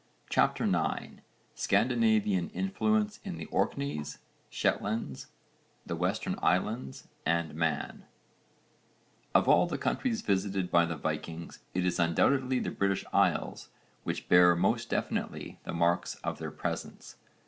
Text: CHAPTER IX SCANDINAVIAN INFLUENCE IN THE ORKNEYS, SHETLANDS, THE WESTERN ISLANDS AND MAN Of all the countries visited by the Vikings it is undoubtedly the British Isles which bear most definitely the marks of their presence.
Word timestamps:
CHAPTER 0.31 0.63
IX 0.65 1.21
SCANDINAVIAN 1.53 2.49
INFLUENCE 2.55 3.19
IN 3.23 3.37
THE 3.37 3.45
ORKNEYS, 3.51 4.17
SHETLANDS, 4.49 5.27
THE 5.85 5.95
WESTERN 5.95 6.39
ISLANDS 6.41 7.07
AND 7.23 7.53
MAN 7.53 8.05
Of 9.35 9.47
all 9.47 9.67
the 9.67 9.77
countries 9.77 10.23
visited 10.23 10.71
by 10.71 10.85
the 10.87 10.97
Vikings 10.97 11.59
it 11.75 11.85
is 11.85 11.99
undoubtedly 11.99 12.57
the 12.57 12.71
British 12.71 13.05
Isles 13.13 13.69
which 14.03 14.27
bear 14.27 14.55
most 14.55 14.89
definitely 14.89 15.59
the 15.65 15.73
marks 15.75 16.15
of 16.23 16.39
their 16.39 16.49
presence. 16.49 17.17